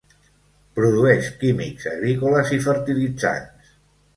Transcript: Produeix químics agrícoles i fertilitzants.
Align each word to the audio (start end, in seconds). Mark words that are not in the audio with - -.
Produeix 0.79 1.27
químics 1.43 1.87
agrícoles 1.91 2.53
i 2.59 2.59
fertilitzants. 2.67 3.71